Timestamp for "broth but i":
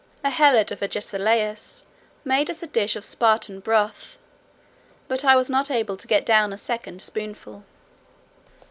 3.59-5.35